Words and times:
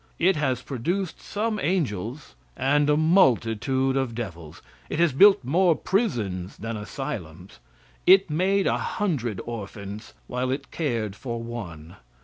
It 0.17 0.35
has 0.35 0.63
produced 0.63 1.21
some 1.21 1.59
angels 1.59 2.33
and 2.57 2.89
a 2.89 2.97
multitude 2.97 3.95
of 3.95 4.15
devils. 4.15 4.63
It 4.89 4.97
has 4.97 5.13
built 5.13 5.43
more 5.43 5.75
prisons 5.75 6.57
than 6.57 6.75
asylums. 6.75 7.59
It 8.07 8.27
made 8.27 8.65
a 8.65 8.79
hundred 8.79 9.39
orphans 9.45 10.15
while 10.25 10.49
it 10.49 10.71
cared 10.71 11.15
for 11.15 11.39
one. 11.43 11.97